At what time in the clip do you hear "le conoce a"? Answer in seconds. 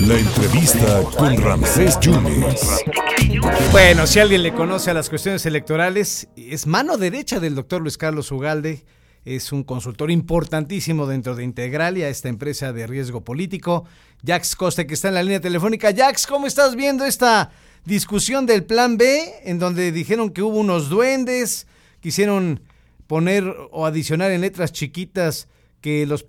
4.42-4.94